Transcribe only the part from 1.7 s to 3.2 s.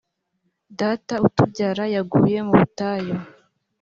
yaguye mu butayu.